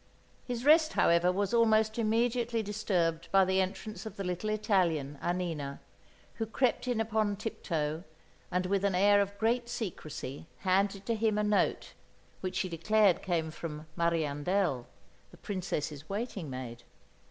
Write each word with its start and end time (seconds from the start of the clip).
His 0.47 0.65
rest, 0.65 0.93
however, 0.93 1.31
was 1.31 1.53
almost 1.53 1.99
immediately 1.99 2.63
disturbed 2.63 3.29
by 3.31 3.45
the 3.45 3.61
entrance 3.61 4.03
of 4.03 4.15
the 4.17 4.23
little 4.23 4.49
Italian, 4.49 5.19
Annina, 5.21 5.77
who 6.37 6.47
crept 6.47 6.87
in 6.87 6.99
upon 6.99 7.35
tip 7.35 7.61
toe 7.61 8.03
and 8.49 8.65
with 8.65 8.83
an 8.83 8.95
air 8.95 9.21
of 9.21 9.37
great 9.37 9.69
secrecy 9.69 10.47
handed 10.61 11.05
to 11.05 11.13
him 11.13 11.37
a 11.37 11.43
note, 11.43 11.93
which 12.39 12.55
she 12.55 12.67
declared 12.67 13.21
came 13.21 13.51
from 13.51 13.85
"Mariandel," 13.95 14.87
the 15.29 15.37
Princess's 15.37 16.09
"waiting 16.09 16.49
maid." 16.49 16.81